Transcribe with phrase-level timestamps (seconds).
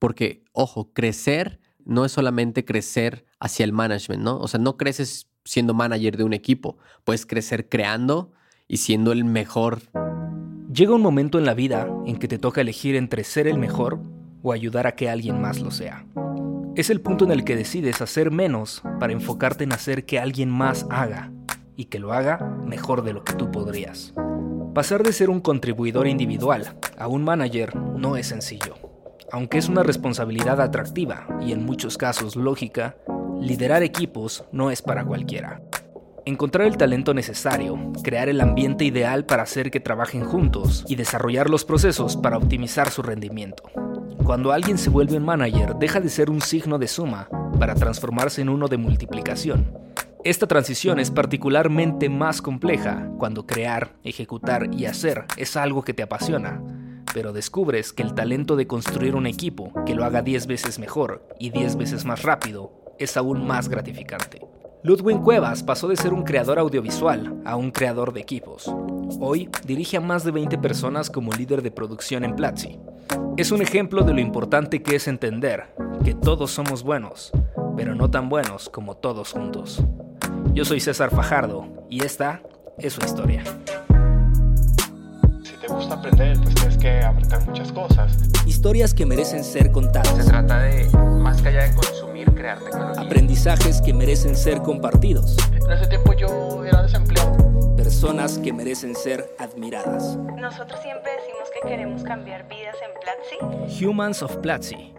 [0.00, 4.38] Porque, ojo, crecer no es solamente crecer hacia el management, ¿no?
[4.38, 8.32] O sea, no creces siendo manager de un equipo, puedes crecer creando
[8.66, 9.82] y siendo el mejor.
[10.72, 14.00] Llega un momento en la vida en que te toca elegir entre ser el mejor
[14.42, 16.06] o ayudar a que alguien más lo sea.
[16.76, 20.48] Es el punto en el que decides hacer menos para enfocarte en hacer que alguien
[20.48, 21.30] más haga
[21.76, 24.14] y que lo haga mejor de lo que tú podrías.
[24.74, 28.89] Pasar de ser un contribuidor individual a un manager no es sencillo.
[29.32, 32.96] Aunque es una responsabilidad atractiva y en muchos casos lógica,
[33.40, 35.62] liderar equipos no es para cualquiera.
[36.26, 41.48] Encontrar el talento necesario, crear el ambiente ideal para hacer que trabajen juntos y desarrollar
[41.48, 43.62] los procesos para optimizar su rendimiento.
[44.24, 47.28] Cuando alguien se vuelve un manager, deja de ser un signo de suma
[47.58, 49.72] para transformarse en uno de multiplicación.
[50.24, 56.02] Esta transición es particularmente más compleja cuando crear, ejecutar y hacer es algo que te
[56.02, 56.62] apasiona,
[57.12, 61.26] pero descubres que el talento de construir un equipo que lo haga 10 veces mejor
[61.38, 64.40] y 10 veces más rápido es aún más gratificante.
[64.82, 68.72] Ludwig Cuevas pasó de ser un creador audiovisual a un creador de equipos.
[69.20, 72.78] Hoy dirige a más de 20 personas como líder de producción en Platzi,
[73.40, 75.74] es un ejemplo de lo importante que es entender
[76.04, 77.32] que todos somos buenos,
[77.76, 79.82] pero no tan buenos como todos juntos.
[80.52, 82.42] Yo soy César Fajardo y esta
[82.78, 83.42] es su historia.
[85.70, 88.12] Gusta aprender, pues tienes que aprender muchas cosas.
[88.46, 90.16] Historias que merecen ser contadas.
[90.16, 93.02] Se trata de, más que allá de consumir, crear tecnología.
[93.02, 95.36] Aprendizajes que merecen ser compartidos.
[95.52, 97.76] En ese tiempo yo era desempleado.
[97.76, 100.16] Personas que merecen ser admiradas.
[100.36, 103.84] Nosotros siempre decimos que queremos cambiar vidas en Platzi.
[103.84, 104.92] Humans of Platzi.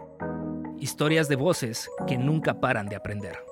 [0.80, 3.51] Historias de voces que nunca paran de aprender.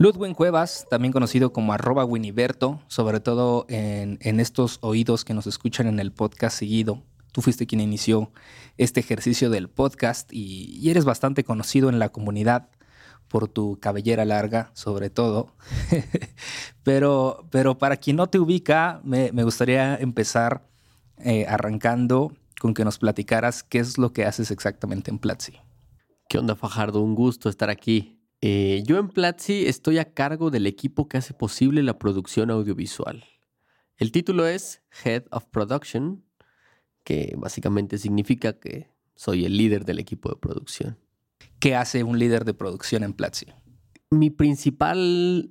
[0.00, 5.88] Ludwig Cuevas, también conocido como arroba Winiberto, sobre todo en, estos oídos que nos escuchan
[5.88, 7.02] en el podcast seguido.
[7.32, 8.30] Tú fuiste quien inició
[8.76, 12.68] este ejercicio del podcast y, eres bastante conocido en la comunidad
[13.26, 15.52] por tu cabellera larga, sobre todo.
[16.84, 20.62] pero, pero para quien no te ubica, me, me gustaría empezar
[21.18, 25.54] eh, arrancando con que nos platicaras qué es lo que haces exactamente en Platzi.
[26.28, 27.02] ¿Qué onda, Fajardo?
[27.02, 28.17] Un gusto estar aquí.
[28.40, 33.24] Eh, yo en Platzi estoy a cargo del equipo que hace posible la producción audiovisual.
[33.96, 36.24] El título es Head of Production,
[37.02, 40.98] que básicamente significa que soy el líder del equipo de producción.
[41.58, 43.46] ¿Qué hace un líder de producción en Platzi?
[44.10, 45.50] Mi principal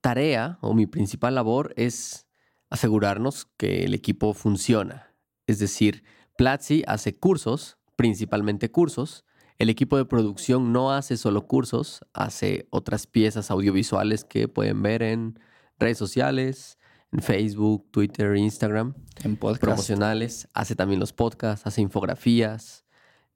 [0.00, 2.26] tarea o mi principal labor es
[2.68, 5.14] asegurarnos que el equipo funciona.
[5.46, 6.02] Es decir,
[6.36, 9.24] Platzi hace cursos, principalmente cursos.
[9.58, 15.02] El equipo de producción no hace solo cursos, hace otras piezas audiovisuales que pueden ver
[15.02, 15.38] en
[15.78, 16.78] redes sociales,
[17.12, 18.94] en Facebook, Twitter, Instagram.
[19.22, 19.60] En podcast.
[19.60, 20.48] Promocionales.
[20.54, 22.84] Hace también los podcasts, hace infografías.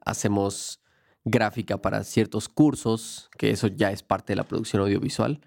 [0.00, 0.80] Hacemos
[1.24, 5.40] gráfica para ciertos cursos, que eso ya es parte de la producción audiovisual.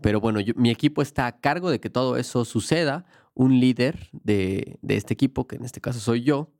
[0.00, 4.78] Pero bueno, mi equipo está a cargo de que todo eso suceda un líder de,
[4.88, 6.50] este equipo, que en este caso soy yo,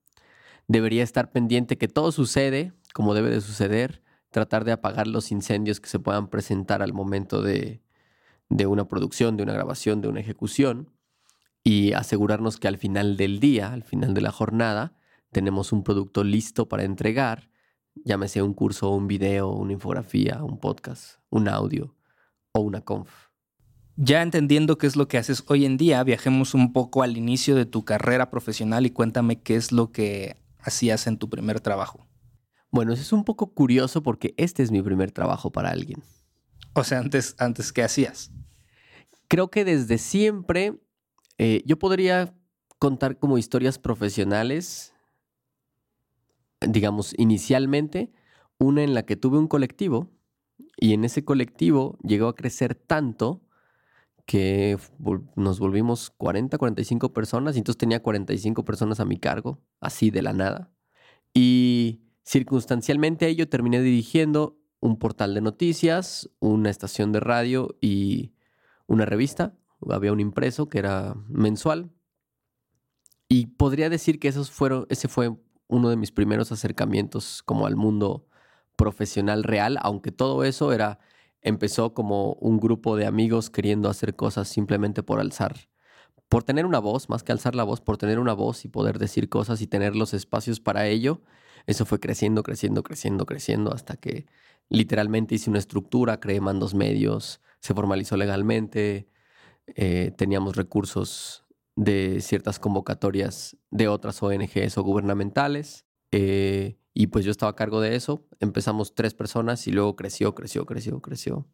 [0.68, 5.80] debería estar pendiente que todo sucede como debe de suceder, tratar de apagar los incendios
[5.80, 7.82] que se puedan presentar al momento de,
[8.48, 10.94] de una producción, de una grabación, de una ejecución,
[11.62, 14.96] y asegurarnos que al final del día, al final de la jornada,
[15.30, 17.50] tenemos un producto listo para entregar,
[18.02, 21.94] llámese un curso, un video, una infografía, un podcast, un audio
[22.52, 23.26] o una conf.
[23.96, 27.56] Ya entendiendo qué es lo que haces hoy en día, viajemos un poco al inicio
[27.56, 32.05] de tu carrera profesional y cuéntame qué es lo que hacías en tu primer trabajo.
[32.70, 36.02] Bueno, eso es un poco curioso porque este es mi primer trabajo para alguien.
[36.74, 38.30] O sea, antes, antes ¿qué hacías?
[39.28, 40.78] Creo que desde siempre
[41.38, 42.34] eh, yo podría
[42.78, 44.92] contar como historias profesionales,
[46.60, 48.12] digamos, inicialmente,
[48.58, 50.10] una en la que tuve un colectivo
[50.76, 53.42] y en ese colectivo llegó a crecer tanto
[54.26, 54.76] que
[55.36, 60.22] nos volvimos 40, 45 personas y entonces tenía 45 personas a mi cargo, así de
[60.22, 60.72] la nada.
[61.32, 68.32] Y circunstancialmente yo terminé dirigiendo un portal de noticias, una estación de radio y
[68.86, 69.54] una revista.
[69.88, 71.90] Había un impreso que era mensual.
[73.28, 75.36] Y podría decir que esos fueron, ese fue
[75.68, 78.26] uno de mis primeros acercamientos como al mundo
[78.76, 80.98] profesional real, aunque todo eso era
[81.40, 85.68] empezó como un grupo de amigos queriendo hacer cosas simplemente por alzar,
[86.28, 88.98] por tener una voz, más que alzar la voz, por tener una voz y poder
[88.98, 91.22] decir cosas y tener los espacios para ello.
[91.66, 94.26] Eso fue creciendo, creciendo, creciendo, creciendo hasta que
[94.68, 99.08] literalmente hice una estructura, creé mandos medios, se formalizó legalmente,
[99.66, 101.44] eh, teníamos recursos
[101.76, 105.84] de ciertas convocatorias de otras ONGs o gubernamentales.
[106.12, 108.24] Eh, Y pues yo estaba a cargo de eso.
[108.40, 111.46] Empezamos tres personas y luego creció, creció, creció, creció.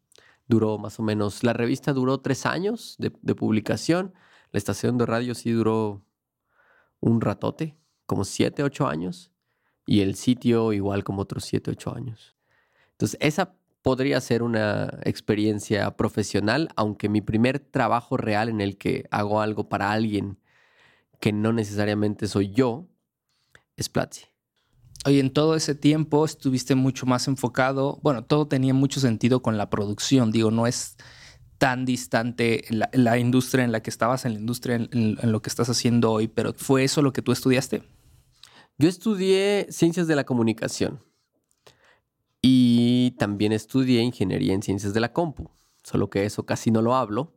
[0.47, 4.13] Duró más o menos, la revista duró tres años de, de publicación.
[4.53, 6.05] La estación de radio sí duró
[7.01, 9.31] un ratote, como siete, ocho años.
[9.85, 12.37] Y el sitio igual como otros siete, ocho años.
[12.91, 19.05] Entonces, esa podría ser una experiencia profesional, aunque mi primer trabajo real en el que
[19.11, 20.39] hago algo para alguien
[21.19, 22.87] que no necesariamente soy yo
[23.75, 24.25] es Platzi.
[25.05, 29.57] Oye, en todo ese tiempo estuviste mucho más enfocado, bueno, todo tenía mucho sentido con
[29.57, 30.95] la producción, digo, no es
[31.63, 35.41] tan distante la, la industria en la que estabas, en la industria en, en lo
[35.41, 37.83] que estás haciendo hoy, pero ¿fue eso lo que tú estudiaste?
[38.77, 40.99] Yo estudié ciencias de la comunicación
[42.41, 45.49] y también estudié ingeniería en ciencias de la compu,
[45.83, 47.33] solo que eso casi no lo hablo.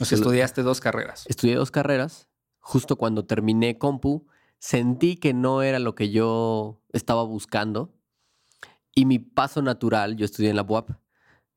[0.00, 1.24] O sea, Solo- estudiaste dos carreras.
[1.28, 2.28] Estudié dos carreras.
[2.60, 4.26] Justo cuando terminé compu,
[4.58, 7.92] sentí que no era lo que yo estaba buscando.
[8.94, 10.90] Y mi paso natural, yo estudié en la UAP,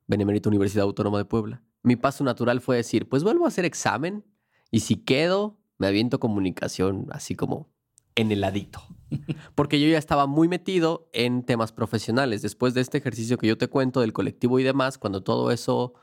[0.07, 1.63] Benemérita Universidad Autónoma de Puebla.
[1.83, 4.25] Mi paso natural fue decir, pues vuelvo a hacer examen
[4.71, 7.69] y si quedo, me aviento comunicación así como
[8.15, 8.81] en el ladito.
[9.55, 12.41] Porque yo ya estaba muy metido en temas profesionales.
[12.41, 15.93] Después de este ejercicio que yo te cuento del colectivo y demás, cuando todo eso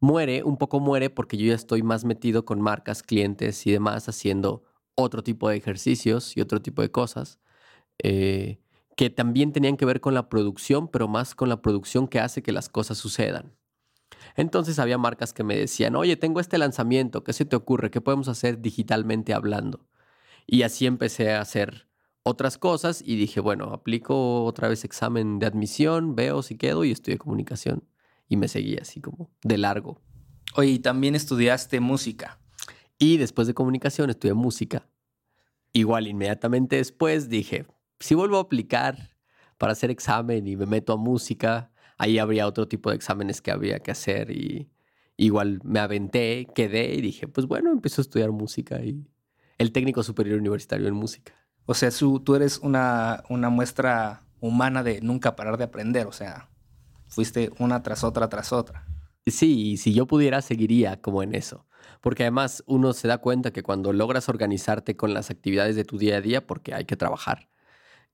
[0.00, 4.08] muere, un poco muere porque yo ya estoy más metido con marcas, clientes y demás,
[4.08, 4.64] haciendo
[4.94, 7.38] otro tipo de ejercicios y otro tipo de cosas
[8.02, 8.60] eh,
[8.96, 12.42] que también tenían que ver con la producción, pero más con la producción que hace
[12.42, 13.54] que las cosas sucedan.
[14.36, 17.90] Entonces había marcas que me decían, oye, tengo este lanzamiento, ¿qué se te ocurre?
[17.90, 19.86] ¿Qué podemos hacer digitalmente hablando?
[20.46, 21.88] Y así empecé a hacer
[22.22, 26.92] otras cosas y dije, bueno, aplico otra vez examen de admisión, veo si quedo y
[26.92, 27.84] estudié comunicación.
[28.28, 30.00] Y me seguí así como de largo.
[30.54, 32.38] Oye, y también estudiaste música.
[32.98, 34.86] Y después de comunicación estudié música.
[35.72, 37.66] Igual inmediatamente después dije,
[38.00, 39.16] si vuelvo a aplicar
[39.56, 43.50] para hacer examen y me meto a música, ahí habría otro tipo de exámenes que
[43.50, 44.70] había que hacer y
[45.16, 49.04] igual me aventé, quedé y dije, pues bueno, empiezo a estudiar música y
[49.58, 51.34] el técnico superior universitario en música.
[51.66, 56.06] O sea, su- tú eres una, una muestra humana de nunca parar de aprender.
[56.06, 56.48] O sea,
[57.08, 58.86] fuiste una tras otra tras otra.
[59.26, 61.66] Sí, y si yo pudiera, seguiría como en eso.
[62.00, 65.98] Porque además uno se da cuenta que cuando logras organizarte con las actividades de tu
[65.98, 67.50] día a día, porque hay que trabajar,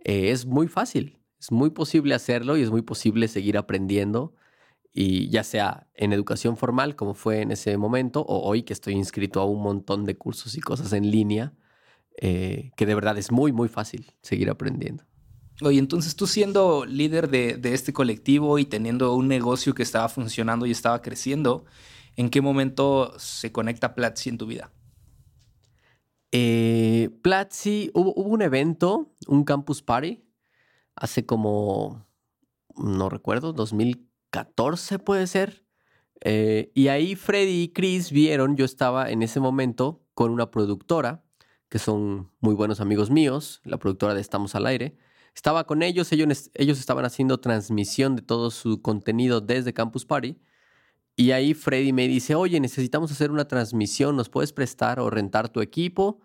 [0.00, 1.18] eh, es muy fácil.
[1.44, 4.32] Es muy posible hacerlo y es muy posible seguir aprendiendo.
[4.94, 8.94] Y ya sea en educación formal, como fue en ese momento, o hoy que estoy
[8.94, 11.52] inscrito a un montón de cursos y cosas en línea,
[12.16, 15.04] eh, que de verdad es muy, muy fácil seguir aprendiendo.
[15.60, 20.08] Oye, entonces tú siendo líder de, de este colectivo y teniendo un negocio que estaba
[20.08, 21.66] funcionando y estaba creciendo,
[22.16, 24.72] ¿en qué momento se conecta Platzi en tu vida?
[26.32, 30.23] Eh, Platzi, hubo, hubo un evento, un campus party,
[30.96, 32.06] hace como,
[32.76, 35.64] no recuerdo, 2014 puede ser.
[36.20, 41.24] Eh, y ahí Freddy y Chris vieron, yo estaba en ese momento con una productora,
[41.68, 44.96] que son muy buenos amigos míos, la productora de Estamos al Aire.
[45.34, 50.38] Estaba con ellos, ellos, estaban haciendo transmisión de todo su contenido desde Campus Party.
[51.16, 55.48] Y ahí Freddy me dice, oye, necesitamos hacer una transmisión, ¿nos puedes prestar o rentar
[55.48, 56.20] tu equipo?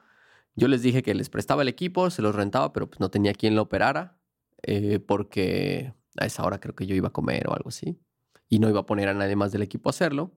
[0.55, 3.33] Yo les dije que les prestaba el equipo, se los rentaba, pero pues no tenía
[3.33, 4.18] quien lo operara,
[4.63, 7.99] eh, porque a esa hora creo que yo iba a comer o algo así,
[8.47, 10.35] y no iba a poner a nadie más del equipo a hacerlo.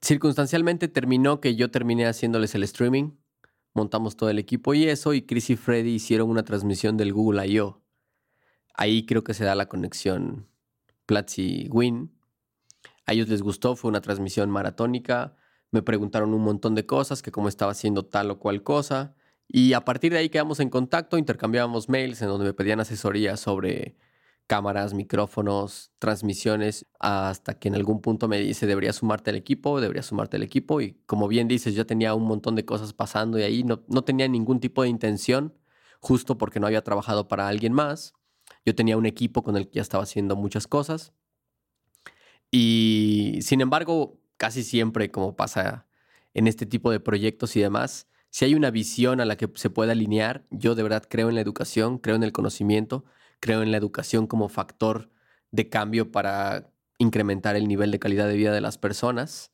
[0.00, 3.12] Circunstancialmente terminó que yo terminé haciéndoles el streaming,
[3.72, 7.46] montamos todo el equipo y eso, y Chris y Freddy hicieron una transmisión del Google
[7.46, 7.82] I.O.
[8.74, 10.48] Ahí creo que se da la conexión
[11.06, 12.10] Platzi-Win.
[13.06, 15.36] A ellos les gustó, fue una transmisión maratónica.
[15.70, 19.14] Me preguntaron un montón de cosas, que cómo estaba haciendo tal o cual cosa.
[19.48, 23.36] Y a partir de ahí quedamos en contacto, intercambiábamos mails en donde me pedían asesoría
[23.36, 23.96] sobre
[24.46, 30.06] cámaras, micrófonos, transmisiones, hasta que en algún punto me dice, deberías sumarte al equipo, deberías
[30.06, 30.80] sumarte al equipo.
[30.80, 34.02] Y como bien dices, yo tenía un montón de cosas pasando y ahí no, no
[34.04, 35.54] tenía ningún tipo de intención,
[36.00, 38.14] justo porque no había trabajado para alguien más.
[38.66, 41.12] Yo tenía un equipo con el que ya estaba haciendo muchas cosas.
[42.50, 45.86] Y sin embargo, casi siempre, como pasa
[46.34, 49.70] en este tipo de proyectos y demás, si hay una visión a la que se
[49.70, 53.04] pueda alinear, yo de verdad creo en la educación, creo en el conocimiento,
[53.38, 55.08] creo en la educación como factor
[55.52, 59.52] de cambio para incrementar el nivel de calidad de vida de las personas.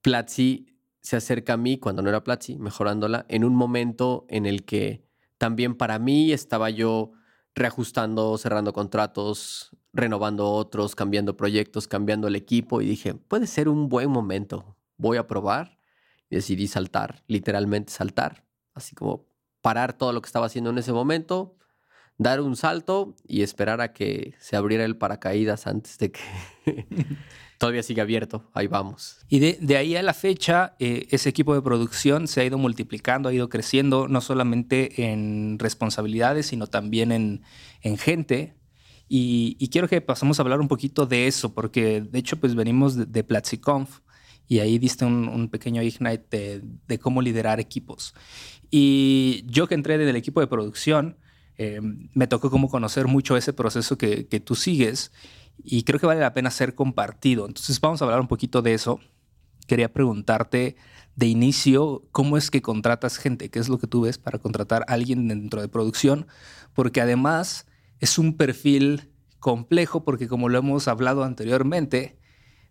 [0.00, 4.64] Platzi se acerca a mí, cuando no era Platzi, mejorándola, en un momento en el
[4.64, 5.04] que
[5.36, 7.12] también para mí estaba yo
[7.54, 13.90] reajustando, cerrando contratos, renovando otros, cambiando proyectos, cambiando el equipo y dije, puede ser un
[13.90, 15.77] buen momento, voy a probar.
[16.30, 18.44] Y decidí saltar, literalmente saltar,
[18.74, 19.26] así como
[19.60, 21.56] parar todo lo que estaba haciendo en ese momento,
[22.18, 26.20] dar un salto y esperar a que se abriera el paracaídas antes de que
[27.58, 28.48] todavía siga abierto.
[28.54, 29.18] Ahí vamos.
[29.28, 32.58] Y de, de ahí a la fecha, eh, ese equipo de producción se ha ido
[32.58, 37.42] multiplicando, ha ido creciendo, no solamente en responsabilidades, sino también en,
[37.82, 38.54] en gente.
[39.08, 42.54] Y, y quiero que pasemos a hablar un poquito de eso, porque de hecho, pues
[42.54, 44.00] venimos de, de PlatziConf
[44.48, 48.14] y ahí diste un, pequeño ignite de, cómo liderar equipos.
[48.70, 51.16] Y yo que entré en el equipo de producción,
[51.58, 51.80] eh,
[52.14, 55.12] me tocó como conocer mucho ese proceso que, que tú sigues
[55.62, 57.46] y creo que vale la pena ser compartido.
[57.46, 59.00] Entonces vamos a hablar un poquito de eso.
[59.66, 60.76] Quería preguntarte
[61.14, 63.50] de inicio, ¿cómo es que contratas gente?
[63.50, 66.26] ¿Qué es lo que tú ves para contratar a alguien dentro de producción?
[66.74, 67.66] Porque además
[68.00, 72.18] es un perfil complejo porque como lo hemos hablado anteriormente,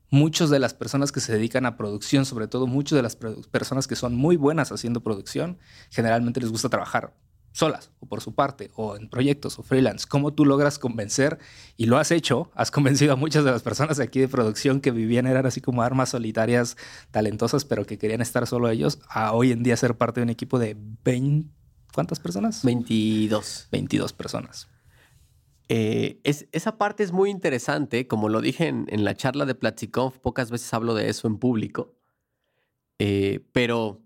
[0.09, 3.87] muchas de las personas que se dedican a producción, sobre todo muchas de las personas
[3.87, 5.57] que son muy buenas haciendo producción,
[5.89, 7.13] generalmente les gusta trabajar
[7.57, 10.05] solas o por su parte o en proyectos o freelance.
[10.07, 11.39] ¿Cómo tú logras convencer?
[11.75, 14.91] Y lo has hecho, has convencido a muchas de las personas aquí de producción que
[14.91, 16.77] vivían, eran así como armas solitarias
[17.11, 20.29] talentosas, pero que querían estar solo ellos, a hoy en día ser parte de un
[20.29, 21.49] equipo de 20,
[21.93, 22.63] ¿cuántas personas?
[22.63, 23.69] 22.
[23.71, 24.67] 22 personas.
[25.69, 28.07] Eh, es, esa parte es muy interesante.
[28.07, 31.95] Como lo dije en, la charla de PlatziConf, pocas veces hablo de eso en público.
[32.99, 34.01] Eh, pero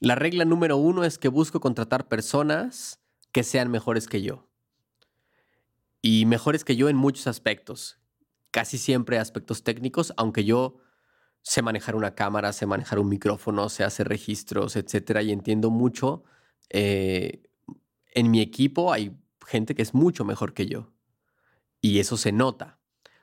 [0.00, 3.00] la regla número uno es que busco contratar personas
[3.32, 4.48] que sean mejores que yo.
[6.00, 7.98] Y mejores que yo en muchos aspectos.
[8.50, 10.78] Casi siempre aspectos técnicos, aunque yo
[11.42, 16.24] sé manejar una cámara, sé manejar un micrófono, sé hacer registros, etcétera, y entiendo mucho.
[16.70, 17.42] Eh,
[18.14, 19.16] en mi equipo hay
[19.46, 20.91] gente que es mucho mejor que yo.
[21.82, 22.78] Y eso se nota.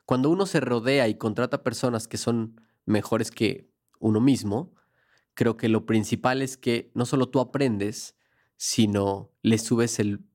[0.06, 4.76] Cuando uno se rodea y contrata personas que son mejores que uno mismo,
[5.34, 8.18] creo que lo principal es que no solo tú aprendes,
[8.58, 10.26] sino le subes el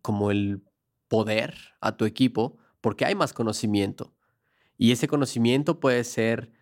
[0.00, 0.64] como el
[1.08, 4.16] poder a tu equipo porque hay más conocimiento.
[4.78, 6.52] Y ese conocimiento puede ser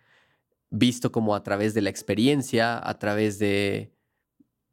[0.71, 3.95] visto como a través de la experiencia, a través de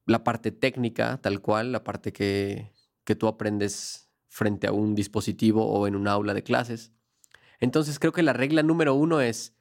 [0.08, 2.72] la parte técnica, tal cual, la parte que,
[3.04, 4.05] que tú aprendes
[4.36, 6.92] frente a un dispositivo o en un aula de clases.
[7.62, 9.56] Entonces creo que la regla número uno es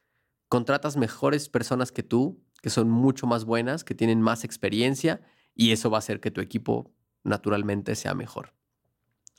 [0.49, 5.21] contratas mejores personas que tú, que son mucho más buenas, que tienen más experiencia
[5.54, 8.52] y eso va a hacer que tu equipo naturalmente sea mejor.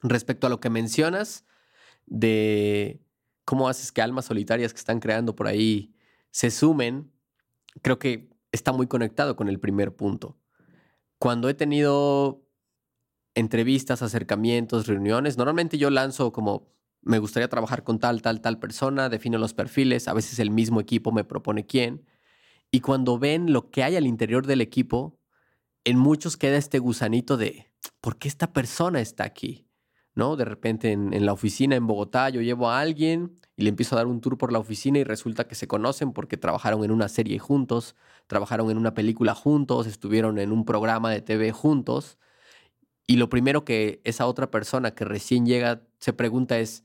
[0.03, 1.43] Respecto a lo que mencionas
[2.05, 3.01] de
[3.43, 5.93] cómo haces que almas solitarias que están creando por ahí
[6.31, 7.11] se sumen,
[7.81, 10.37] creo que está muy conectado con el primer punto.
[11.19, 12.44] Cuando he tenido
[13.35, 19.09] entrevistas, acercamientos, reuniones, normalmente yo lanzo como me gustaría trabajar con tal, tal, tal persona,
[19.09, 22.03] defino los perfiles, a veces el mismo equipo me propone quién,
[22.71, 25.19] y cuando ven lo que hay al interior del equipo,
[25.83, 29.67] en muchos queda este gusanito de, ¿por qué esta persona está aquí?
[30.15, 30.35] ¿No?
[30.35, 33.95] De repente en, en, la oficina en Bogotá yo llevo a alguien y le empiezo
[33.95, 36.91] a dar un tour por la oficina y resulta que se conocen porque trabajaron en
[36.91, 37.95] una serie juntos,
[38.27, 42.17] trabajaron en una película juntos, estuvieron en un programa de TV juntos.
[43.07, 46.83] Y lo primero que esa otra persona que recién llega se pregunta es,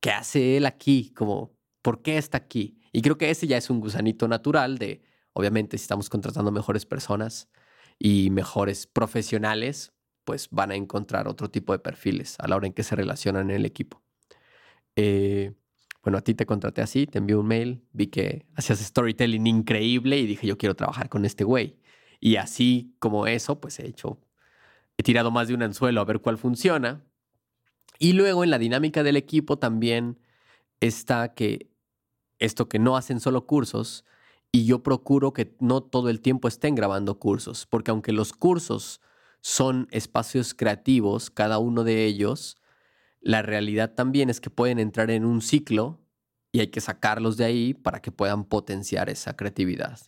[0.00, 1.10] ¿qué hace él aquí?
[1.14, 2.78] Como, ¿por qué está aquí?
[2.92, 6.86] Y creo que ese ya es un gusanito natural de, obviamente, si estamos contratando mejores
[6.86, 7.48] personas
[7.98, 9.92] y mejores profesionales,
[10.24, 13.50] pues van a encontrar otro tipo de perfiles a la hora en que se relacionan
[13.50, 14.02] en el equipo.
[14.96, 15.52] Eh,
[16.02, 20.18] bueno, a ti te contraté así, te envié un mail, vi que hacías storytelling increíble
[20.18, 21.78] y dije, yo quiero trabajar con este güey.
[22.20, 24.18] Y así como eso, pues he hecho,
[24.96, 27.04] he tirado más de un anzuelo a ver cuál funciona.
[27.98, 30.18] Y luego en la dinámica del equipo también
[30.80, 31.70] está que
[32.38, 34.04] esto que no hacen solo cursos
[34.52, 39.00] y yo procuro que no todo el tiempo estén grabando cursos, porque aunque los cursos
[39.40, 42.56] son espacios creativos, cada uno de ellos,
[43.20, 46.00] la realidad también es que pueden entrar en un ciclo
[46.52, 49.98] y hay que sacarlos de ahí para que puedan potenciar esa creatividad.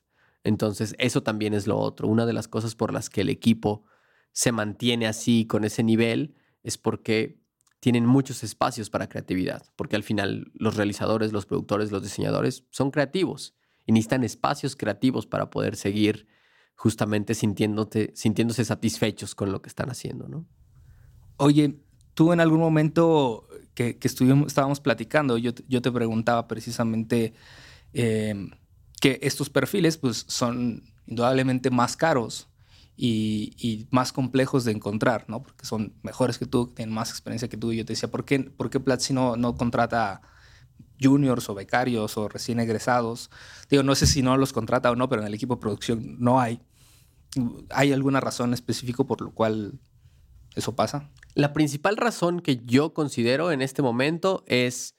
[0.44, 2.06] Entonces, eso también es lo otro.
[2.06, 3.84] Una de las cosas por las que el equipo
[4.36, 7.40] se mantiene así con ese nivel es porque
[7.80, 12.90] tienen muchos espacios para creatividad, porque al final los realizadores, los productores, los diseñadores son
[12.90, 13.54] creativos
[13.86, 16.26] y necesitan espacios creativos para poder seguir
[16.74, 20.46] justamente sintiéndose satisfechos con lo que están haciendo, ¿no?
[21.38, 21.80] Oye,
[22.12, 27.32] tú en algún momento que, que estuvimos, estábamos platicando, yo, yo te preguntaba precisamente
[27.94, 28.34] eh,
[29.00, 32.50] que estos perfiles pues, son indudablemente más caros
[32.96, 35.42] y, más complejos de encontrar, ¿no?
[35.42, 37.72] Porque son mejores que tú, tienen más experiencia que tú.
[37.72, 40.22] Y yo te decía, ¿por qué, por qué Platzi no, no contrata
[41.00, 43.30] juniors o becarios o recién egresados?
[43.70, 46.16] Digo, no sé si no los contrata o no, pero en el equipo de producción
[46.18, 46.60] no hay.
[47.70, 49.78] ¿Hay alguna razón específica por lo cual
[50.56, 51.10] ¿Eso pasa?
[51.34, 54.96] La principal razón que yo considero en este momento es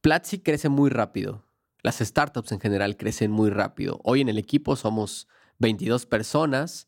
[0.00, 1.46] Platzi crece muy rápido.
[1.82, 4.00] Las startups en general crecen muy rápido.
[4.02, 5.28] Hoy en el equipo somos
[5.60, 6.87] 22 personas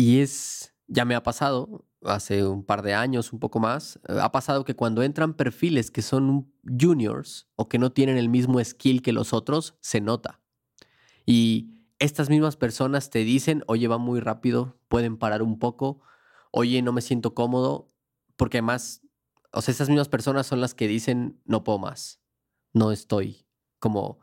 [0.00, 4.18] y es, ya me ha pasado, hace un par de años, un poco más, eh,
[4.18, 8.64] ha pasado que cuando entran perfiles que son juniors o que no tienen el mismo
[8.64, 10.40] skill que los otros, se nota.
[11.26, 16.00] Y estas mismas personas te dicen, oye, va muy rápido, pueden parar un poco,
[16.50, 17.92] oye, no me siento cómodo,
[18.36, 19.02] porque además,
[19.52, 22.22] o sea, estas mismas personas son las que dicen, no puedo más,
[22.72, 23.44] no estoy
[23.78, 24.20] como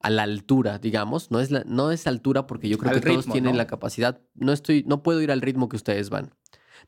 [0.00, 3.26] a la altura, digamos, no es, la, no es altura porque yo creo que todos
[3.26, 6.34] tienen la capacidad, no estoy, no puedo ir al ritmo que ustedes van.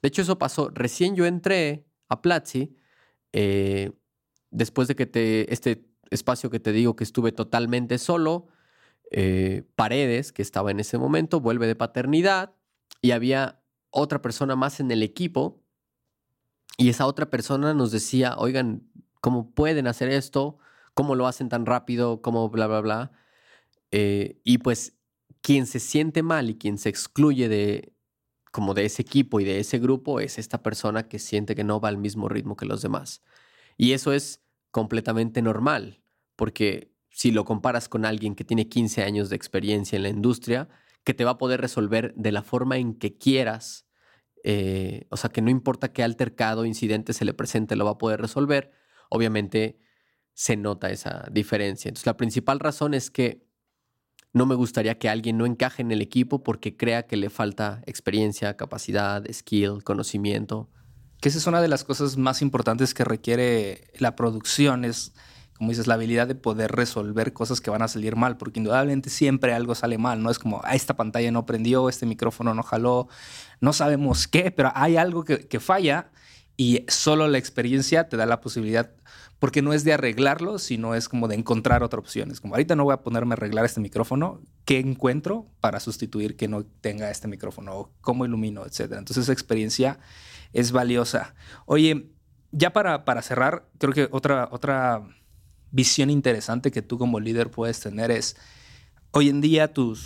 [0.01, 2.75] De hecho, eso pasó, recién yo entré a Platzi,
[3.33, 3.93] eh,
[4.51, 8.49] después de que te, este espacio que te digo que estuve totalmente solo,
[9.11, 12.55] eh, Paredes, que estaba en ese momento, vuelve de paternidad
[13.03, 15.63] y había otra persona más en el equipo
[16.79, 18.89] y esa otra persona nos decía, oigan,
[19.21, 20.59] ¿cómo pueden hacer esto?
[20.95, 22.23] ¿Cómo lo hacen tan rápido?
[22.23, 23.13] ¿Cómo bla, bla, bla?
[23.91, 24.99] Eh, y pues
[25.41, 27.95] quien se siente mal y quien se excluye de
[28.53, 31.81] como de ese equipo y de ese grupo es esta persona que siente que no
[31.81, 33.23] va al mismo ritmo que los demás.
[33.79, 36.03] Y eso es completamente normal,
[36.37, 40.69] porque si lo comparas con alguien que tiene 15 años de experiencia en la industria,
[41.05, 43.87] que te va a poder resolver de la forma en que quieras,
[44.45, 47.99] eh, o sea, que no importa qué altercado, incidente se le presente, lo va a
[47.99, 48.73] poder resolver,
[49.09, 49.79] obviamente
[50.35, 51.89] se nota esa diferencia.
[51.89, 53.47] Entonces, la principal razón es que
[54.33, 57.83] no me gustaría que alguien no encaje en el equipo porque crea que le falta
[57.87, 60.71] experiencia, capacidad, skill, conocimiento.
[61.21, 65.13] Que esa es una de las cosas más importantes que requiere la producción, es
[65.63, 69.11] como dices, la habilidad de poder resolver cosas que van a salir mal, porque indudablemente
[69.11, 72.65] siempre algo sale mal, no es como, ah, esta pantalla no prendió, este micrófono no
[72.65, 73.07] jaló,
[73.61, 76.11] no sabemos qué, pero hay algo que, que falla
[76.57, 78.91] y solo la experiencia te da la posibilidad,
[79.43, 82.31] porque no es de arreglarlo, sino es como de encontrar otra opción.
[82.31, 86.37] Es como, ahorita no voy a ponerme a arreglar este micrófono, ¿qué encuentro para sustituir
[86.37, 87.91] que no tenga este micrófono?
[88.03, 88.65] ¿Cómo ilumino?
[88.65, 89.01] Etcétera.
[89.01, 89.99] Entonces esa experiencia
[90.53, 91.35] es valiosa.
[91.67, 92.13] Oye,
[92.53, 95.09] ya para, para cerrar, creo que otra, otra
[95.73, 98.37] visión interesante que tú como líder puedes tener es,
[99.11, 99.99] hoy en día tu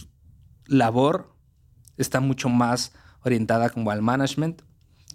[0.64, 1.36] labor
[1.98, 4.62] está mucho más orientada como al management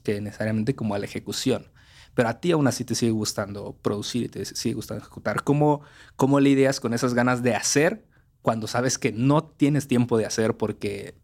[0.04, 1.71] que necesariamente como a la ejecución.
[2.14, 5.44] Pero a ti aún así te sigue gustando producir y te sigue gustando ejecutar.
[5.44, 5.82] ¿Cómo,
[6.16, 8.06] cómo lidias con esas ganas de hacer
[8.42, 11.16] cuando sabes que no tienes tiempo de hacer porque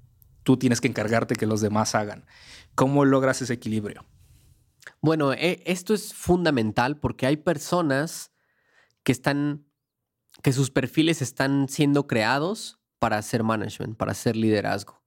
[0.43, 2.25] tú tienes que encargarte que los demás hagan?
[2.75, 4.05] ¿Cómo logras ese equilibrio?
[5.01, 8.31] Bueno, e, esto es fundamental porque hay personas
[9.03, 9.65] que están,
[10.41, 15.03] que sus perfiles están siendo creados para hacer management, para hacer liderazgo.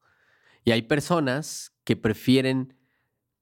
[0.64, 2.77] Y hay personas que prefieren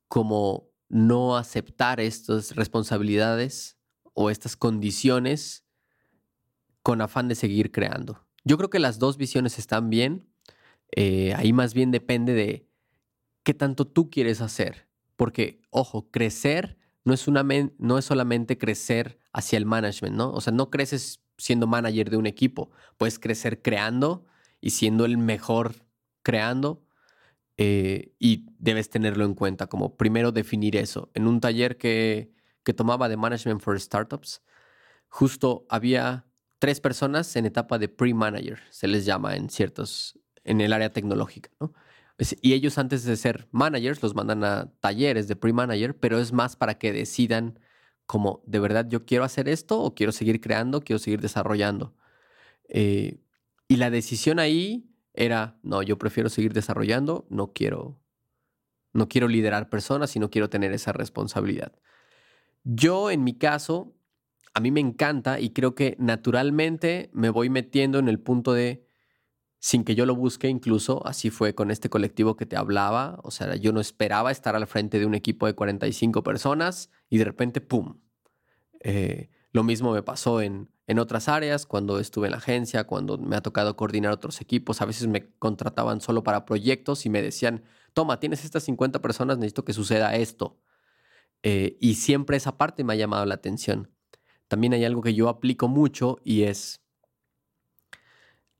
[0.08, 3.76] como no aceptar estas responsabilidades
[4.14, 5.64] o estas condiciones
[6.82, 8.26] con afán de seguir creando.
[8.44, 10.26] Yo creo que las dos visiones están bien.
[10.96, 12.66] Eh, ahí más bien depende de
[13.42, 14.88] qué tanto tú quieres hacer.
[15.16, 17.44] Porque, ojo, crecer no es, una
[17.78, 20.30] no es solamente crecer hacia el management, ¿no?
[20.32, 24.24] O sea, no creces siendo manager de un equipo, puedes crecer creando
[24.60, 25.86] y siendo el mejor
[26.22, 26.82] creando
[27.58, 31.10] eh, y debes tenerlo en cuenta, como primero definir eso.
[31.14, 32.32] En un taller que,
[32.64, 34.42] que tomaba de Management for Startups,
[35.08, 36.24] justo había
[36.60, 41.50] tres personas en etapa de pre-manager, se les llama en ciertos, en el área tecnológica,
[41.60, 41.74] ¿no?
[42.40, 46.56] Y ellos antes de ser managers los mandan a talleres de pre-manager, pero es más
[46.56, 47.60] para que decidan
[48.06, 51.94] como, ¿de verdad yo quiero hacer esto o quiero seguir creando, quiero seguir desarrollando?
[52.68, 53.20] Eh,
[53.68, 54.87] y la decisión ahí
[55.18, 58.00] era, no, yo prefiero seguir desarrollando, no quiero,
[58.92, 61.72] no quiero liderar personas y no quiero tener esa responsabilidad.
[62.62, 63.96] Yo, en mi caso,
[64.54, 68.86] a mí me encanta y creo que naturalmente me voy metiendo en el punto de
[69.58, 73.32] sin que yo lo busque incluso, así fue con este colectivo que te hablaba, o
[73.32, 77.24] sea, yo no esperaba estar al frente de un equipo de 45 personas y de
[77.24, 78.00] repente, ¡pum!
[78.80, 83.18] Eh, lo mismo me pasó en, en otras áreas, cuando estuve en la agencia, cuando
[83.18, 87.22] me ha tocado coordinar otros equipos, a veces me contrataban solo para proyectos y me
[87.22, 90.58] decían, toma, tienes estas 50 personas, necesito que suceda esto.
[91.42, 93.90] Eh, y siempre esa parte me ha llamado la atención.
[94.48, 96.80] También hay algo que yo aplico mucho y es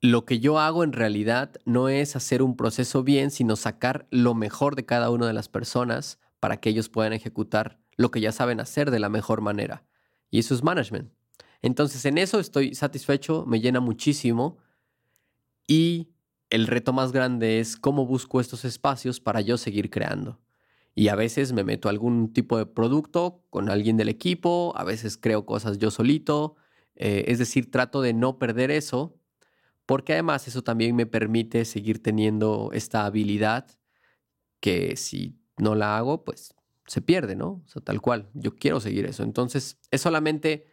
[0.01, 4.35] lo que yo hago en realidad no es hacer un proceso bien, sino sacar lo
[4.35, 8.31] mejor de cada una de las personas para que ellos puedan ejecutar lo que ya
[8.31, 9.85] saben hacer de la mejor manera.
[10.31, 11.11] Y eso es management.
[11.63, 14.59] Entonces en eso estoy satisfecho, me llena muchísimo
[15.67, 16.11] y
[16.51, 20.41] el reto más grande es cómo busco estos espacios para yo seguir creando.
[20.95, 24.85] Y a veces me meto a algún tipo de producto con alguien del equipo, a
[24.85, 26.57] veces creo cosas yo solito.
[26.97, 29.17] Eh, es decir, trato de no perder eso,
[29.87, 33.67] porque además eso también me permite seguir teniendo esta habilidad
[34.61, 36.55] que si no la hago, pues
[36.89, 37.63] se pierde, ¿no?
[37.65, 38.29] O sea, tal cual.
[38.35, 39.23] Yo quiero seguir eso.
[39.23, 40.67] Entonces, es solamente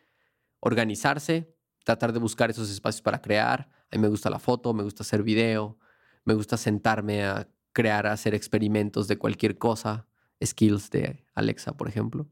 [0.59, 3.69] organizarse, tratar de buscar esos espacios para crear.
[3.91, 5.77] A mí me gusta la foto, me gusta hacer video,
[6.23, 10.07] me gusta sentarme a crear, a hacer experimentos de cualquier cosa,
[10.43, 12.27] skills de Alexa, por ejemplo.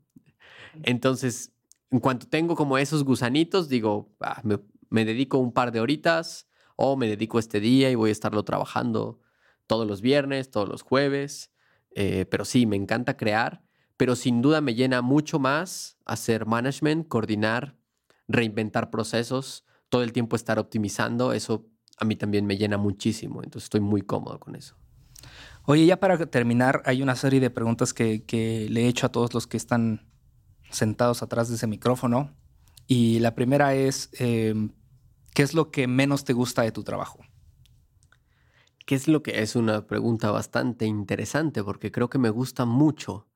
[0.82, 1.52] Entonces,
[1.92, 4.16] en cuanto tengo como esos gusanitos, digo,
[4.90, 8.44] me, dedico un par de horitas o me dedico este día y voy a estarlo
[8.44, 9.20] trabajando
[9.68, 11.52] todos los viernes, todos los jueves.
[11.92, 13.64] Eh, pero sí, me encanta crear,
[13.98, 17.78] pero sin duda me llena mucho más hacer management, coordinar,
[18.28, 21.34] reinventar procesos, todo el tiempo estar optimizando.
[21.34, 24.76] Eso a mí también me llena muchísimo, entonces estoy muy cómodo con eso.
[25.66, 29.12] Oye, ya para terminar, hay una serie de preguntas que, que le he hecho a
[29.12, 30.10] todos los que están
[30.74, 32.36] sentados atrás de ese micrófono.
[32.88, 34.72] Y la primera es, em,
[35.34, 37.20] ¿qué es lo que menos te gusta de tu trabajo?
[38.86, 41.64] ¿Qué es lo que es una pregunta bastante interesante?
[41.64, 43.28] Porque creo que me gusta mucho.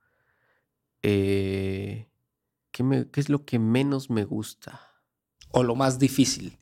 [1.02, 2.10] Eh,
[2.72, 4.82] ¿qué, ¿Qué es lo que menos me gusta?
[5.52, 6.60] O lo más difícil.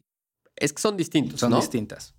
[0.56, 1.40] Es que son distintos.
[1.40, 2.16] Son distintas.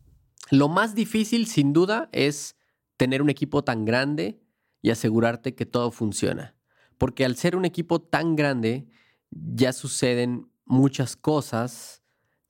[0.50, 2.56] Lo más difícil, sin duda, es
[2.96, 4.40] tener un equipo tan grande
[4.82, 6.54] y asegurarte que todo funciona.
[6.98, 8.88] Porque al ser un equipo tan grande,
[9.30, 12.02] ya suceden muchas cosas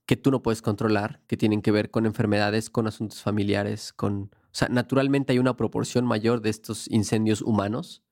[0.06, 4.30] que tú no puedes controlar, que tienen que ver con enfermedades, con asuntos familiares, con...
[4.34, 8.02] O sea, naturalmente hay una proporción mayor de estos incendios humanos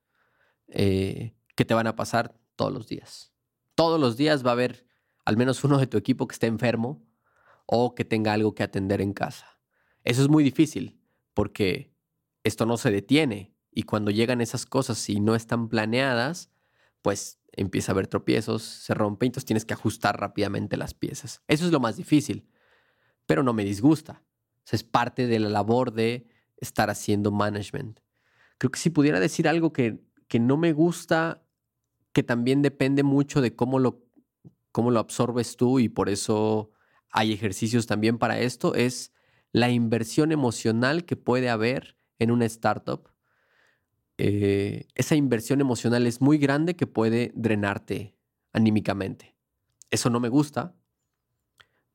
[0.69, 3.33] eh, que te van a pasar todos los días.
[3.75, 4.87] Todos los días va a haber
[5.25, 7.07] al menos uno de tu equipo que esté enfermo
[7.67, 9.59] o que tenga algo que atender en casa.
[10.05, 11.01] Eso es muy difícil
[11.33, 11.95] porque
[12.45, 16.51] esto no se detiene y cuando llegan esas cosas y no están planeadas,
[17.03, 21.43] pues empieza a haber tropiezos, se rompe, entonces tienes que ajustar rápidamente las piezas.
[21.49, 22.49] Eso es lo más difícil,
[23.27, 24.23] pero no me disgusta.
[24.71, 28.01] es parte de la labor de estar haciendo management.
[28.59, 31.44] Creo que si pudiera decir algo que, que no me gusta,
[32.15, 34.03] que también depende mucho de cómo lo,
[34.73, 36.71] cómo lo absorbes tú y por eso
[37.11, 39.13] hay ejercicios también para esto, es
[39.53, 43.15] la inversión emocional que puede haber en una startup
[44.17, 48.17] eh, esa inversión emocional es muy grande que puede drenarte
[48.53, 49.37] anímicamente.
[49.91, 50.77] Eso no me gusta,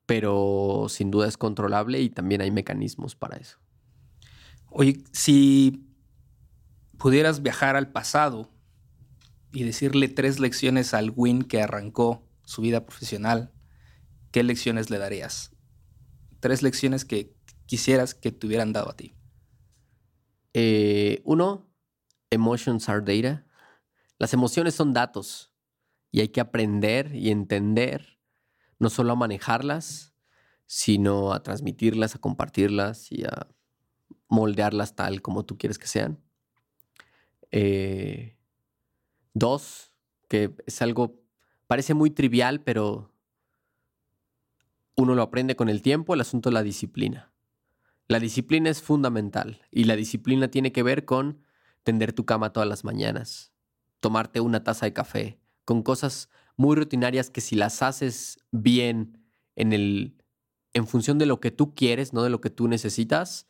[0.06, 3.58] pero sin duda es controlable y también hay mecanismos para eso.
[4.70, 5.86] Oye, si
[6.98, 8.50] pudieras viajar al pasado
[9.52, 13.52] y decirle tres lecciones al Win que arrancó su vida profesional,
[14.30, 15.52] ¿qué lecciones le darías?
[16.40, 17.34] Tres lecciones que
[17.66, 19.14] quisieras que te hubieran dado a ti.
[20.54, 21.70] Eh, uno,
[22.30, 23.46] emotions are data.
[24.18, 25.52] Las emociones son datos
[26.10, 28.18] y hay que aprender y entender
[28.78, 30.14] no solo a manejarlas,
[30.66, 33.48] sino a transmitirlas, a compartirlas y a
[34.28, 36.22] moldearlas tal como tú quieres que sean.
[37.50, 38.36] Eh,
[39.34, 39.94] dos,
[40.28, 41.20] que es algo,
[41.66, 43.12] parece muy trivial, pero
[44.96, 47.32] uno lo aprende con el tiempo, el asunto de la disciplina.
[48.08, 51.42] La disciplina es fundamental y la disciplina tiene que ver con
[51.82, 53.52] tender tu cama todas las mañanas,
[54.00, 59.72] tomarte una taza de café, con cosas muy rutinarias que si las haces bien en
[59.72, 60.16] el
[60.72, 63.48] en función de lo que tú quieres, no de lo que tú necesitas,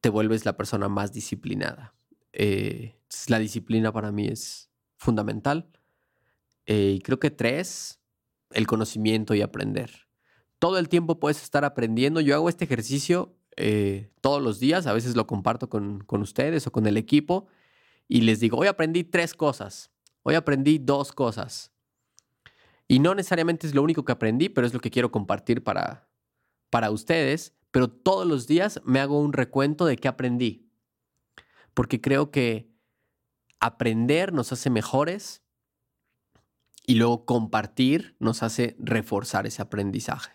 [0.00, 1.94] te vuelves la persona más disciplinada.
[2.32, 5.70] Eh, la disciplina para mí es fundamental.
[6.66, 8.00] Eh, y creo que tres,
[8.50, 10.08] el conocimiento y aprender.
[10.58, 12.20] Todo el tiempo puedes estar aprendiendo.
[12.20, 16.72] Yo hago este ejercicio eh, todos los días, a veces lo comparto con, ustedes o
[16.72, 17.48] con el equipo
[18.08, 19.90] y les digo, hoy aprendí tres cosas,
[20.22, 21.72] hoy aprendí dos cosas.
[22.88, 26.08] Y no necesariamente es lo único que aprendí, pero es lo que quiero compartir para,
[26.70, 30.70] para ustedes, pero todos los días me hago un recuento de qué aprendí,
[31.74, 32.71] porque creo que
[33.62, 35.44] aprender nos hace mejores
[36.84, 40.32] y luego compartir nos hace reforzar ese aprendizaje.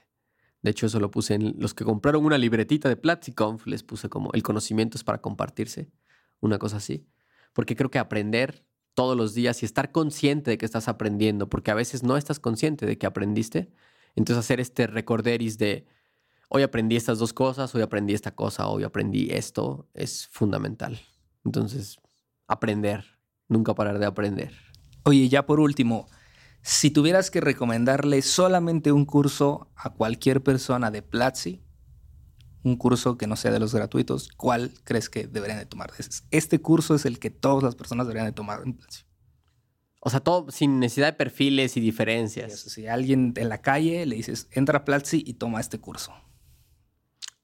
[0.61, 4.07] De hecho, eso lo puse en los que compraron una libretita de PlatziConf, les puse
[4.07, 5.91] como el conocimiento es para compartirse,
[6.39, 7.05] una cosa así.
[7.51, 11.69] Porque creo que aprender todos los días y estar consciente de que estás aprendiendo, porque
[11.69, 13.69] a veces no estás consciente de que aprendiste.
[14.15, 15.85] Entonces hacer este recorderis de
[16.47, 20.97] hoy aprendí estas dos cosas, hoy aprendí esta cosa, hoy aprendí esto, es fundamental.
[21.43, 21.97] Entonces,
[22.47, 23.16] aprender,
[23.47, 24.53] nunca parar de aprender.
[25.03, 26.07] Oye, ya por último,
[26.61, 31.63] si tuvieras que recomendarle solamente un curso a cualquier persona de Platzi,
[32.63, 35.91] un curso que no sea de los gratuitos, ¿cuál crees que deberían de tomar?
[36.31, 39.03] Este curso es el que todas las personas deberían de tomar en Platzi.
[40.01, 42.59] O sea, todo sin necesidad de perfiles y diferencias.
[42.59, 46.13] si alguien en la calle le dices, entra a Platzi y toma este curso.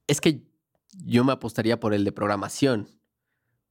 [0.07, 0.45] Es que
[1.03, 2.89] yo me apostaría por el de programación,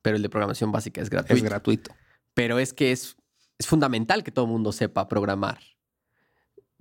[0.00, 1.34] pero el de programación básica es gratuito.
[1.34, 1.94] Es gratuito.
[2.34, 3.16] Pero es que es,
[3.58, 5.60] es fundamental que todo el mundo sepa programar.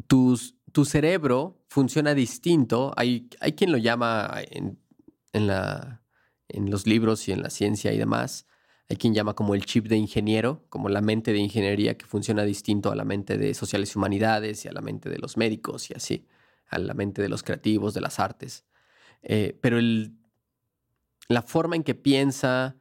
[0.08, 2.94] Tu cerebro funciona distinto.
[2.98, 6.04] Hay, hay quien lo llama en, la,
[6.48, 8.46] en los libros y en la ciencia y demás.
[8.90, 12.44] Hay quien llama como el chip de ingeniero, como la mente de ingeniería que funciona
[12.44, 15.90] distinto a la mente de sociales y humanidades y a la mente de los médicos
[15.90, 16.28] y así,
[16.68, 18.66] a la mente de los creativos, de las artes.
[19.22, 20.18] Eh, pero el,
[21.30, 22.76] la forma en que piensa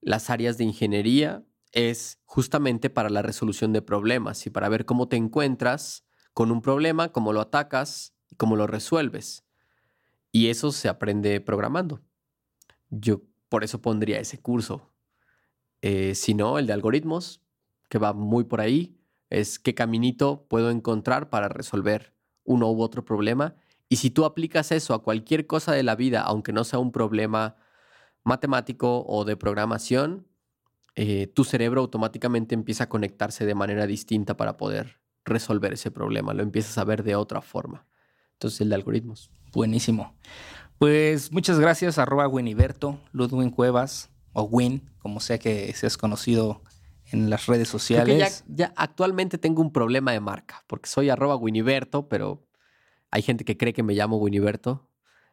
[0.00, 5.08] las áreas de ingeniería es justamente para la resolución de problemas y para ver cómo
[5.08, 6.04] te encuentras
[6.34, 9.44] con un problema, cómo lo atacas y cómo lo resuelves.
[10.32, 12.00] Y eso se aprende programando.
[12.88, 14.92] Yo por eso pondría ese curso.
[15.82, 17.42] Eh, si no, el de algoritmos,
[17.88, 18.96] que va muy por ahí,
[19.28, 23.56] es qué caminito puedo encontrar para resolver uno u otro problema.
[23.88, 26.92] Y si tú aplicas eso a cualquier cosa de la vida, aunque no sea un
[26.92, 27.56] problema
[28.22, 30.26] matemático o de programación,
[31.02, 36.34] eh, tu cerebro automáticamente empieza a conectarse de manera distinta para poder resolver ese problema,
[36.34, 37.86] lo empiezas a ver de otra forma.
[38.34, 39.30] Entonces, el de algoritmos.
[39.50, 40.14] Buenísimo.
[40.78, 46.60] Pues muchas gracias, arroba Winiberto, Ludwin Cuevas, o Win, como sea que seas conocido
[47.12, 48.44] en las redes sociales.
[48.46, 52.46] Ya, actualmente tengo un problema de marca, porque soy arroba Winiberto, pero
[53.10, 54.86] hay gente que cree que me llamo Winiberto.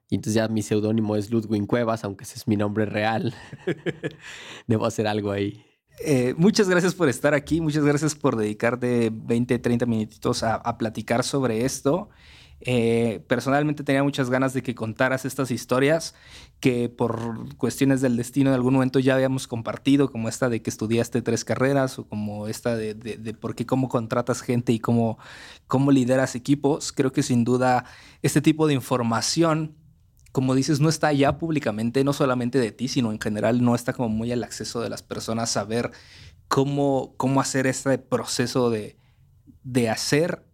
[0.09, 3.33] Y entonces ya mi seudónimo es Ludwin Cuevas, aunque ese es mi nombre real.
[4.67, 5.65] Debo hacer algo ahí.
[5.99, 11.23] Eh, muchas gracias por estar aquí, muchas gracias por dedicarte 20, 30 minutitos a, platicar
[11.23, 12.09] sobre esto.
[12.61, 16.15] Eh, personalmente tenía muchas ganas de que contaras estas historias
[16.59, 20.69] que por cuestiones del destino en algún momento ya habíamos compartido, como esta de que
[20.69, 25.19] estudiaste tres carreras o como esta de, de, por qué cómo contratas gente y cómo,
[25.67, 26.91] cómo lideras equipos.
[26.91, 27.85] Creo que sin duda
[28.21, 29.75] este tipo de información
[30.31, 33.93] como dices, no está ya públicamente, no solamente de ti, sino en general no está
[33.93, 35.91] como muy al acceso de las personas saber
[36.47, 38.97] cómo, cómo hacer este proceso de,
[39.63, 40.45] de hacer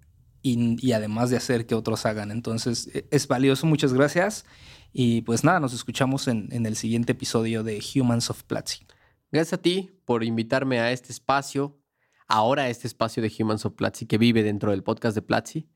[0.42, 2.30] y, además de hacer que otros hagan.
[2.32, 4.46] Entonces, e, es valioso, muchas gracias.
[4.92, 8.86] Y pues nada, nos escuchamos en, en el siguiente episodio de Humans of Platzi.
[9.32, 11.80] Gracias a ti por invitarme a este espacio,
[12.28, 15.70] ahora a este espacio de Humans of Platzi que vive dentro del podcast de Platzi.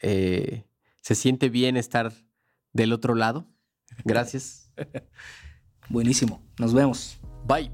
[0.00, 0.64] Eh,
[1.00, 2.12] se siente bien estar
[2.72, 3.46] del otro lado.
[4.04, 4.72] Gracias.
[5.88, 6.42] Buenísimo.
[6.58, 7.20] Nos vemos.
[7.46, 7.70] Bye.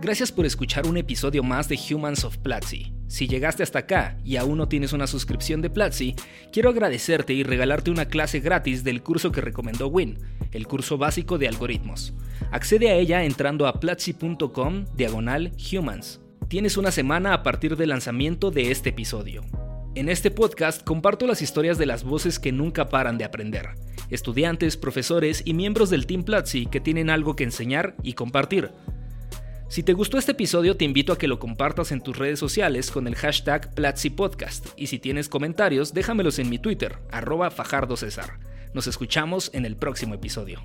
[0.00, 2.92] Gracias por escuchar un episodio más de Humans of Platzi.
[3.06, 6.14] Si llegaste hasta acá y aún no tienes una suscripción de Platzi,
[6.52, 10.18] quiero agradecerte y regalarte una clase gratis del curso que recomendó Win,
[10.52, 12.12] el curso básico de algoritmos.
[12.50, 16.20] Accede a ella entrando a platzi.com diagonal humans.
[16.48, 19.42] Tienes una semana a partir del lanzamiento de este episodio.
[19.96, 23.76] En este podcast comparto las historias de las voces que nunca paran de aprender,
[24.10, 28.72] estudiantes, profesores y miembros del Team Platzi que tienen algo que enseñar y compartir.
[29.68, 32.90] Si te gustó este episodio te invito a que lo compartas en tus redes sociales
[32.90, 37.52] con el hashtag Platzi Podcast y si tienes comentarios déjamelos en mi Twitter, arroba.
[38.74, 40.60] Nos escuchamos en el próximo episodio.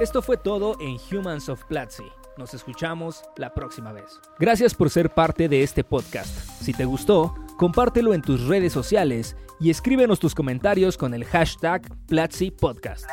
[0.00, 2.04] Esto fue todo en Humans of Platzi.
[2.36, 4.20] Nos escuchamos la próxima vez.
[4.38, 6.36] Gracias por ser parte de este podcast.
[6.60, 11.82] Si te gustó, compártelo en tus redes sociales y escríbenos tus comentarios con el hashtag
[12.06, 13.06] Platzi Podcast.